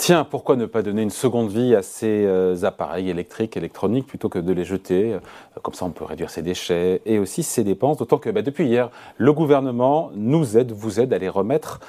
Tiens, 0.00 0.24
pourquoi 0.24 0.56
ne 0.56 0.64
pas 0.64 0.80
donner 0.80 1.02
une 1.02 1.10
seconde 1.10 1.50
vie 1.50 1.74
à 1.74 1.82
ces 1.82 2.24
euh, 2.24 2.64
appareils 2.64 3.10
électriques, 3.10 3.58
électroniques, 3.58 4.06
plutôt 4.06 4.30
que 4.30 4.38
de 4.38 4.50
les 4.50 4.64
jeter 4.64 5.12
euh, 5.12 5.18
Comme 5.62 5.74
ça, 5.74 5.84
on 5.84 5.90
peut 5.90 6.06
réduire 6.06 6.30
ses 6.30 6.40
déchets 6.40 7.02
et 7.04 7.18
aussi 7.18 7.42
ses 7.42 7.64
dépenses, 7.64 7.98
d'autant 7.98 8.16
que 8.16 8.30
bah, 8.30 8.40
depuis 8.40 8.64
hier, 8.64 8.88
le 9.18 9.30
gouvernement 9.34 10.10
nous 10.14 10.56
aide, 10.56 10.72
vous 10.72 11.00
aide 11.00 11.12
à 11.12 11.18
les 11.18 11.28
remettre 11.28 11.80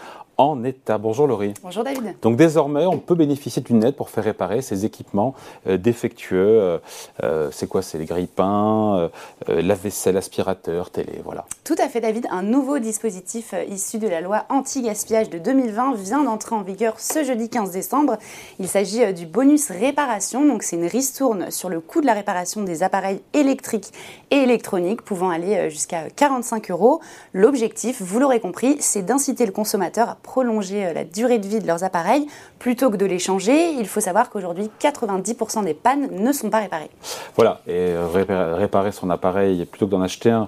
en 0.42 0.64
état. 0.64 0.98
Bonjour 0.98 1.28
Laurie. 1.28 1.54
Bonjour 1.62 1.84
David. 1.84 2.16
Donc 2.21 2.36
désormais, 2.36 2.86
on 2.86 2.98
peut 2.98 3.16
bénéficier 3.16 3.62
d'une 3.62 3.84
aide 3.84 3.96
pour 3.96 4.10
faire 4.10 4.23
réparer 4.23 4.62
ces 4.62 4.86
équipements 4.86 5.34
euh, 5.68 5.78
défectueux. 5.78 6.62
Euh, 6.62 6.78
euh, 7.23 7.50
c'est 7.52 7.68
quoi 7.68 7.82
C'est 7.82 7.98
les 7.98 8.05
grille-pains, 8.05 9.09
lave-vaisselle, 9.48 10.18
aspirateur, 10.18 10.90
télé, 10.90 11.22
voilà. 11.23 11.46
Tout 11.64 11.76
à 11.77 11.88
fait 11.88 12.02
David. 12.02 12.27
Un 12.32 12.44
nouveau 12.44 12.80
dispositif 12.80 13.54
issu 13.70 13.99
de 13.99 14.08
la 14.08 14.22
loi 14.22 14.46
anti-gaspillage 14.49 15.30
de 15.30 15.38
2020 15.38 15.96
vient 15.96 16.23
d'entrer 16.23 16.55
en 16.55 16.62
vigueur 16.62 16.99
ce 16.99 17.23
jeudi 17.23 17.49
15 17.49 17.71
décembre. 17.71 18.18
Il 18.60 18.68
s'agit 18.68 19.13
du 19.13 19.26
bonus 19.26 19.70
réparation. 19.70 20.46
Donc 20.46 20.63
c'est 20.63 20.76
une 20.76 20.85
ristourne 20.85 21.52
sur 21.52 21.70
le 21.70 21.80
coût 21.80 22.02
de 22.02 22.05
la 22.05 22.13
réparation 22.13 22.63
des 22.63 22.84
appareils 22.84 23.21
électriques 23.34 23.91
et 24.32 24.38
électroniques 24.38 25.02
pouvant 25.02 25.30
aller 25.30 25.70
jusqu'à 25.70 26.10
45 26.10 26.71
euros. 26.71 27.02
L'objectif, 27.34 28.02
vous 28.02 28.20
l'aurez 28.20 28.40
compris, 28.40 28.77
c'est 28.80 29.04
d'inciter 29.04 29.46
le 29.46 29.52
consommateur 29.52 30.10
à 30.10 30.18
prolonger 30.31 30.85
euh, 30.85 30.94
la 30.94 31.03
durée 31.03 31.40
de 31.40 31.48
vie 31.48 31.59
de 31.59 31.67
leurs 31.67 31.84
appareils 31.84 32.26
plutôt 32.58 32.90
que 32.90 32.95
de 32.95 33.05
les 33.05 33.20
changer. 33.20 33.71
Il 33.71 33.85
faut 33.85 33.99
savoir 33.99 34.30
qu'aujourd'hui, 34.30 34.70
90% 34.80 35.66
des 35.66 35.73
pannes 35.73 36.07
ne 36.09 36.31
sont 36.31 36.49
pas 36.49 36.59
réparées. 36.59 36.90
Voilà, 37.35 37.59
et 37.67 37.91
euh, 37.91 38.55
réparer 38.55 38.94
son 38.94 39.09
appareil 39.09 39.66
plutôt 39.66 39.88
que 39.88 39.91
d'en 39.91 40.02
acheter 40.02 40.30
un 40.30 40.48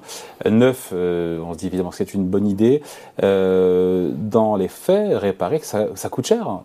neuf, 0.49 0.91
euh, 0.93 1.39
on 1.45 1.51
se 1.51 1.57
dit 1.57 1.67
évidemment 1.67 1.89
que 1.89 1.97
c'est 1.97 2.13
une 2.13 2.23
bonne 2.23 2.47
idée. 2.47 2.81
dans 3.21 4.55
les 4.55 4.69
faits, 4.69 5.17
réparer, 5.17 5.59
ça, 5.59 5.87
ça 5.95 6.07
coûte 6.07 6.27
cher. 6.27 6.61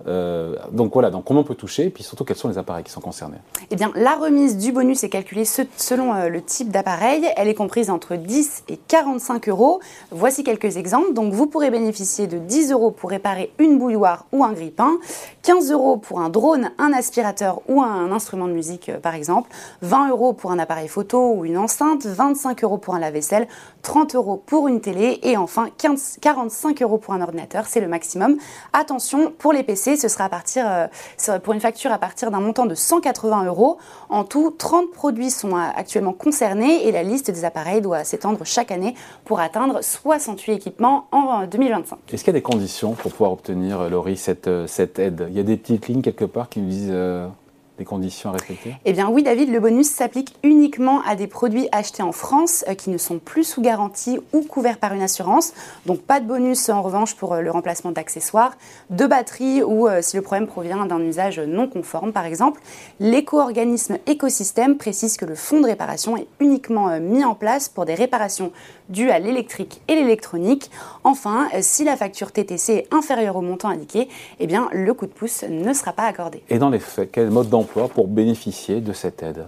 donc 0.71 0.93
voilà, 0.93 1.11
donc 1.11 1.25
comment 1.25 1.41
on 1.41 1.45
peut 1.45 1.57
toucher 1.57 1.87
et 1.87 1.91
puis 1.91 2.05
surtout 2.05 2.25
quels 2.25 2.37
sont 2.37 2.49
les 2.49 2.59
appareils 2.59 2.85
qui 2.85 2.93
sont 2.93 3.01
concernés? 3.01 3.39
Eh 3.71 3.77
bien, 3.77 3.91
la 3.97 4.15
remise 4.15 4.59
du 4.59 4.71
bonus 4.71 5.03
est 5.03 5.09
calculée 5.09 5.45
selon 5.45 6.29
le 6.29 6.43
type 6.43 6.71
d'appareil. 6.71 7.27
Elle 7.37 7.49
est 7.49 7.55
comprise 7.55 7.91
entre 7.91 8.15
10 8.15 8.65
et 8.69 8.77
45 8.77 9.49
euros. 9.49 9.81
Voici 10.11 10.45
quelques 10.45 10.77
exemples. 10.77 11.15
Donc 11.15 11.33
vous 11.33 11.47
pourrez 11.47 11.71
bénéficier 11.71 12.27
de 12.27 12.39
10 12.39 12.73
euros 12.73 12.91
pour 12.91 13.08
réparer 13.09 13.53
une 13.59 13.79
bouilloire 13.79 14.27
ou 14.33 14.45
un 14.45 14.53
grille-pain, 14.53 14.99
15 15.43 15.73
euros 15.73 15.97
pour 15.97 16.21
un 16.21 16.29
drone, 16.29 16.71
un 16.79 16.93
aspirateur 16.93 17.63
ou 17.69 17.83
un 17.83 18.13
instrument 18.13 18.47
de 18.47 18.53
musique 18.53 18.89
euh, 18.89 18.99
par 18.99 19.15
exemple, 19.15 19.51
20 19.83 20.11
euros 20.11 20.33
pour 20.33 20.53
un 20.53 20.59
appareil 20.59 20.89
photo 20.89 21.33
ou 21.33 21.45
une 21.45 21.59
enceinte, 21.59 22.07
25 22.07 22.65
euros 22.65 22.79
pour 22.79 22.95
un 22.95 22.99
lave-vaisselle, 22.99 23.49
30 23.83 24.15
euros 24.15 24.43
pour 24.45 24.69
une 24.69 24.81
télé 24.81 25.19
et 25.23 25.37
enfin 25.37 25.69
15, 25.77 26.19
45 26.21 26.83
euros 26.83 26.99
pour 26.99 27.15
un 27.15 27.21
ordinateur, 27.21 27.67
c'est 27.67 27.81
le 27.81 27.89
maximum. 27.89 28.37
Attention, 28.73 29.33
pour 29.39 29.53
les 29.53 29.63
PC, 29.63 29.97
ce 29.97 30.09
sera 30.09 30.25
à 30.25 30.29
partir, 30.29 30.67
euh, 30.69 31.39
pour 31.39 31.55
une 31.55 31.61
facture 31.61 31.93
à 31.93 31.99
partir 31.99 32.31
d'un 32.31 32.41
montant 32.41 32.67
de 32.67 32.75
180 32.75 33.45
euros. 33.45 33.79
En 34.09 34.25
tout, 34.25 34.51
30 34.51 34.91
produits 34.91 35.31
sont 35.31 35.57
euh, 35.57 35.61
actuellement 35.75 36.13
concernés 36.13 36.87
et 36.87 36.93
la 36.93 37.03
liste 37.03 37.31
des 37.31 37.45
appareils 37.45 37.81
doit 37.81 38.05
s'étendre 38.05 38.41
chaque 38.45 38.71
année 38.71 38.95
pour 39.25 39.41
atteindre 39.41 39.83
68 39.83 40.53
équipements 40.53 41.07
en 41.13 41.47
2025. 41.47 41.99
Est-ce 42.13 42.25
qu'il 42.25 42.33
y 42.33 42.37
a 42.37 42.39
des 42.39 42.43
conditions 42.43 42.88
pour 42.93 43.13
pouvoir 43.13 43.33
obtenir, 43.33 43.89
Laurie, 43.89 44.17
cette, 44.17 44.49
euh, 44.49 44.67
cette 44.67 44.99
aide. 44.99 45.27
Il 45.31 45.37
y 45.37 45.41
a 45.41 45.43
des 45.43 45.57
petites 45.57 45.89
lignes 45.89 46.03
quelque 46.03 46.25
part 46.25 46.49
qui 46.49 46.61
nous 46.61 46.69
disent 46.69 46.91
euh, 46.91 47.29
des 47.79 47.85
conditions 47.85 48.31
à 48.31 48.33
respecter? 48.33 48.75
Eh 48.85 48.93
bien 48.93 49.09
oui, 49.09 49.23
David, 49.23 49.51
le 49.51 49.61
bonus 49.61 49.89
s'applique 49.89 50.35
uniquement 50.43 51.01
à 51.07 51.15
des 51.15 51.27
produits 51.27 51.69
achetés 51.73 52.03
en 52.03 52.13
France 52.13 52.65
qui 52.77 52.91
ne 52.91 52.99
sont 52.99 53.19
plus 53.19 53.45
sous 53.45 53.63
garantie 53.63 54.19
ou 54.33 54.43
couverts 54.43 54.79
par 54.79 54.93
une 54.93 55.03
assurance. 55.03 55.53
Donc 55.87 56.01
pas 56.01 56.21
de 56.21 56.27
bonus 56.27 56.69
en 56.69 56.83
revanche 56.83 57.15
pour 57.15 57.37
le 57.37 57.51
remplacement 57.51 57.93
d'accessoires, 57.93 58.53
de 58.91 59.07
batteries 59.07 59.63
ou 59.63 59.89
si 60.01 60.17
le 60.17 60.23
problème 60.23 60.47
provient 60.47 60.85
d'un 60.87 61.01
usage 61.01 61.39
non 61.39 61.69
conforme 61.69 62.13
par 62.13 62.27
exemple. 62.27 62.61
L'éco-organisme 63.01 63.99
écosystème 64.07 64.77
précise 64.77 65.17
que 65.17 65.25
le 65.25 65.37
fonds 65.37 65.61
de 65.61 65.67
réparation 65.67 66.17
est 66.17 66.27
uniquement 66.41 66.99
mis 67.01 67.25
en 67.25 67.35
place 67.35 67.69
pour 67.69 67.85
des 67.85 67.95
réparations 67.95 68.53
dues 68.89 69.11
à 69.11 69.19
l'électrique 69.19 69.81
et 69.87 69.95
l'électronique. 69.95 70.71
Enfin, 71.05 71.49
si 71.61 71.85
la 71.85 71.97
facture 71.97 72.33
TTC 72.33 72.73
est 72.73 72.95
inférieure 72.95 73.37
au 73.37 73.43
montant 73.43 73.69
indiqué, 73.69 74.09
eh 74.41 74.47
bien, 74.47 74.69
le 74.73 74.93
coup 74.95 75.07
de 75.07 75.13
pouce 75.13 75.45
ne 75.49 75.73
sera 75.73 75.93
pas 75.93 76.05
accordé. 76.05 76.43
Et 76.49 76.59
dans 76.59 76.71
les 76.71 76.79
faits, 76.79 77.11
quel 77.13 77.31
mode 77.31 77.49
d'emploi 77.49 77.68
pour 77.95 78.09
bénéficier 78.09 78.81
de 78.81 78.93
cette 78.93 79.23
aide? 79.23 79.47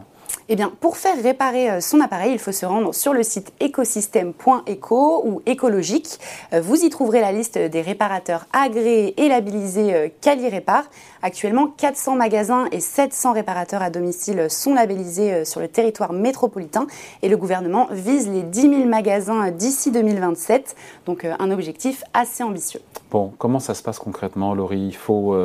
Eh 0.52 0.56
bien, 0.56 0.72
pour 0.80 0.96
faire 0.96 1.14
réparer 1.22 1.70
euh, 1.70 1.80
son 1.80 2.00
appareil, 2.00 2.32
il 2.32 2.40
faut 2.40 2.50
se 2.50 2.66
rendre 2.66 2.92
sur 2.92 3.12
le 3.12 3.22
site 3.22 3.52
écosystème.eco 3.60 5.22
ou 5.24 5.42
écologique. 5.46 6.18
Euh, 6.52 6.60
vous 6.60 6.84
y 6.84 6.90
trouverez 6.90 7.20
la 7.20 7.30
liste 7.30 7.56
des 7.56 7.80
réparateurs 7.80 8.46
agréés 8.52 9.14
et 9.22 9.28
labellisés 9.28 9.94
euh, 9.94 10.08
Répar. 10.50 10.84
Actuellement, 11.22 11.68
400 11.68 12.16
magasins 12.16 12.66
et 12.72 12.80
700 12.80 13.34
réparateurs 13.34 13.80
à 13.80 13.90
domicile 13.90 14.50
sont 14.50 14.74
labellisés 14.74 15.44
sur 15.44 15.60
le 15.60 15.68
territoire 15.68 16.12
métropolitain 16.12 16.88
et 17.22 17.28
le 17.28 17.36
gouvernement 17.36 17.86
vise 17.92 18.28
les 18.28 18.42
10 18.42 18.60
000 18.62 18.84
magasins 18.86 19.50
d'ici 19.52 19.92
2027. 19.92 20.74
Donc, 21.06 21.24
un 21.24 21.50
objectif 21.52 22.02
assez 22.14 22.42
ambitieux. 22.42 22.80
Bon, 23.10 23.32
comment 23.38 23.60
ça 23.60 23.74
se 23.74 23.82
passe 23.82 23.98
concrètement, 23.98 24.54
Laurie? 24.54 24.86
Il 24.86 24.96
faut 24.96 25.36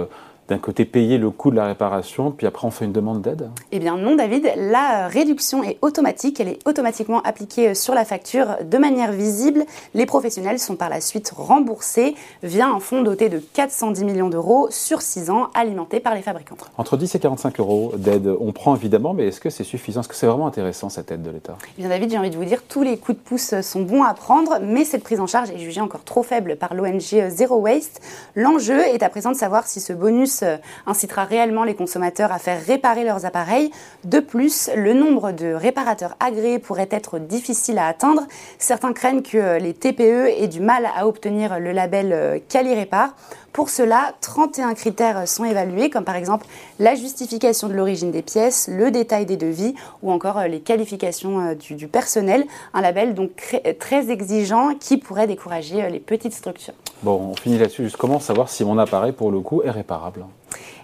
d'un 0.47 0.57
côté 0.59 0.85
payer 0.85 1.17
le 1.17 1.31
coût 1.31 1.50
de 1.50 1.56
la 1.56 1.66
réparation, 1.66 2.31
puis 2.31 2.45
après 2.45 2.67
on 2.67 2.72
fait 2.72 2.85
une 2.85 2.91
demande 2.91 3.22
d'aide 3.22 3.50
Eh 3.72 3.79
bien 3.79 3.97
non 3.97 4.16
David, 4.16 4.51
la 4.57 5.07
réduction 5.07 5.63
est 5.63 5.78
automatique, 5.81 6.39
elle 6.39 6.50
est 6.50 6.67
automatiquement 6.67 7.22
appliquée 7.23 7.73
sur 7.73 7.95
la 7.95 8.06
facture 8.06 8.57
de 8.63 8.78
manière 8.78 9.11
visible. 9.11 9.66
Les 9.94 10.06
professionnels 10.06 10.59
sont 10.59 10.75
par 10.75 10.89
la 10.89 11.01
suite 11.01 11.33
remboursés 11.35 12.16
via 12.44 12.67
un 12.67 12.79
fonds 12.79 13.01
doté 13.01 13.29
de 13.29 13.39
410 13.39 14.03
millions 14.03 14.29
d'euros 14.29 14.67
sur 14.69 15.01
6 15.01 15.29
ans, 15.31 15.50
alimenté 15.56 16.00
par 16.00 16.13
les 16.13 16.22
fabricants. 16.22 16.57
Entre 16.77 16.97
10 16.97 17.16
et 17.16 17.19
45 17.19 17.59
euros 17.59 17.94
d'aide, 17.97 18.31
on 18.39 18.51
prend 18.51 18.75
évidemment, 18.75 19.13
mais 19.13 19.27
est-ce 19.27 19.39
que 19.39 19.50
c'est 19.50 19.63
suffisant? 19.63 20.01
Est-ce 20.01 20.09
que 20.09 20.16
c'est 20.16 20.27
vraiment 20.27 20.47
intéressant 20.47 20.89
cette 20.89 21.12
aide 21.12 21.23
de 21.23 21.31
l'État? 21.31 21.57
Eh 21.77 21.81
bien 21.81 21.89
David, 21.89 22.12
j'ai 22.12 22.17
envie 22.19 22.29
de 22.29 22.38
vous 22.38 22.45
dire, 22.45 22.62
tous 22.67 22.83
les 22.83 22.97
coups 22.97 23.17
de 23.17 23.23
pouce 23.23 23.59
sont 23.62 23.81
bons 23.81 24.03
à 24.03 24.13
prendre, 24.13 24.59
mais 24.62 24.85
cette 24.85 25.03
prise 25.03 25.19
en 25.19 25.27
charge 25.27 25.50
est 25.50 25.57
jugée 25.57 25.81
encore 25.81 26.03
trop 26.03 26.22
faible 26.23 26.56
par 26.56 26.75
l'ONG 26.75 27.29
Zero 27.29 27.56
Waste. 27.57 28.01
L'enjeu 28.35 28.79
est 28.79 29.01
à 29.01 29.09
présent 29.09 29.31
de 29.31 29.38
savoir 29.38 29.66
si 29.66 29.79
ce 29.79 29.94
bonus 29.94 30.34
euh, 30.44 30.57
incitera 30.85 31.23
réellement 31.25 31.63
les 31.63 31.75
consommateurs 31.75 32.31
à 32.31 32.40
faire 32.40 32.63
réparer 32.66 33.03
leurs 33.03 33.25
appareils. 33.25 33.72
De 34.03 34.19
plus, 34.19 34.69
le 34.75 34.94
nombre 34.94 35.31
de 35.31 35.53
réparateurs 35.53 36.16
agréés 36.19 36.59
pourrait 36.59 36.90
être 36.91 37.19
difficile 37.19 37.78
à 37.78 37.88
atteindre. 37.88 38.23
Certains 38.57 38.94
craignent 38.94 39.22
que 39.22 39.57
les 39.59 39.74
TPE 39.74 40.41
aient 40.41 40.47
du 40.47 40.59
mal 40.59 40.88
à 40.95 41.07
obtenir 41.07 41.59
le 41.59 41.72
label 41.72 42.13
euh, 42.13 42.40
Quali-Répar. 42.50 43.16
Pour 43.56 43.70
cela, 43.70 44.14
31 44.20 44.74
critères 44.74 45.26
sont 45.30 45.46
évalués, 45.46 45.90
comme 45.90 46.04
par 46.04 46.18
exemple 46.18 46.46
la 46.78 46.94
justification 46.94 47.70
de 47.70 47.74
l'origine 47.74 48.12
des 48.12 48.22
pièces, 48.22 48.68
le 48.70 48.92
détail 48.92 49.26
des 49.26 49.38
devis 49.38 49.76
ou 50.04 50.12
encore 50.12 50.40
euh, 50.40 50.48
les 50.48 50.60
qualifications 50.60 51.54
du, 51.54 51.76
du 51.76 51.88
personnel. 51.88 52.44
Un 52.74 52.82
label 52.82 53.14
donc 53.14 53.58
très 53.80 54.12
exigeant 54.12 54.74
qui 54.78 54.98
pourrait 54.98 55.28
décourager 55.28 55.90
les 55.90 56.02
petites 56.02 56.34
structures. 56.34 56.74
Bon, 57.02 57.32
on 57.32 57.36
finit 57.38 57.58
là-dessus. 57.58 57.90
Comment 57.98 58.20
savoir 58.20 58.50
si 58.50 58.66
mon 58.66 58.78
appareil, 58.78 59.14
pour 59.14 59.32
le 59.32 59.40
coup, 59.40 59.62
est 59.64 59.72
réparable? 59.72 60.26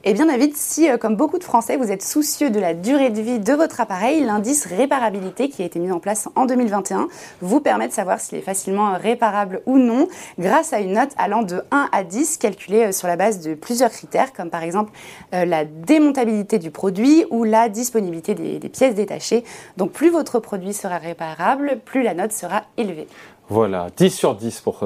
Eh 0.03 0.13
bien 0.13 0.25
David, 0.25 0.57
si 0.57 0.89
euh, 0.89 0.97
comme 0.97 1.15
beaucoup 1.15 1.37
de 1.37 1.43
Français, 1.43 1.77
vous 1.77 1.91
êtes 1.91 2.01
soucieux 2.01 2.49
de 2.49 2.59
la 2.59 2.73
durée 2.73 3.11
de 3.11 3.21
vie 3.21 3.39
de 3.39 3.53
votre 3.53 3.81
appareil, 3.81 4.23
l'indice 4.23 4.65
réparabilité 4.65 5.47
qui 5.47 5.61
a 5.61 5.65
été 5.65 5.77
mis 5.77 5.91
en 5.91 5.99
place 5.99 6.27
en 6.35 6.47
2021 6.47 7.07
vous 7.41 7.59
permet 7.59 7.87
de 7.87 7.93
savoir 7.93 8.19
s'il 8.19 8.39
est 8.39 8.41
facilement 8.41 8.97
réparable 8.97 9.61
ou 9.67 9.77
non 9.77 10.07
grâce 10.39 10.73
à 10.73 10.79
une 10.79 10.93
note 10.93 11.11
allant 11.17 11.43
de 11.43 11.61
1 11.69 11.89
à 11.91 12.03
10 12.03 12.37
calculée 12.37 12.85
euh, 12.85 12.91
sur 12.91 13.07
la 13.07 13.15
base 13.15 13.41
de 13.41 13.53
plusieurs 13.53 13.91
critères 13.91 14.33
comme 14.33 14.49
par 14.49 14.63
exemple 14.63 14.91
euh, 15.35 15.45
la 15.45 15.65
démontabilité 15.65 16.57
du 16.57 16.71
produit 16.71 17.25
ou 17.29 17.43
la 17.43 17.69
disponibilité 17.69 18.33
des, 18.33 18.69
pièces 18.69 18.95
détachées. 18.95 19.43
Donc 19.77 19.91
plus 19.91 20.09
votre 20.09 20.39
produit 20.39 20.73
sera 20.73 20.97
réparable, 20.97 21.79
plus 21.85 22.01
la 22.01 22.15
note 22.15 22.31
sera 22.31 22.63
élevée. 22.77 23.07
Voilà, 23.49 23.87
10 23.97 24.09
sur 24.09 24.35
10 24.35 24.61
pour 24.61 24.83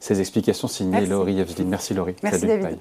ces 0.00 0.20
explications 0.20 0.66
signées 0.66 1.04
Laurie 1.06 1.44
Merci 1.66 1.94
Laurie. 1.94 2.16
Merci 2.22 2.46
David. 2.46 2.78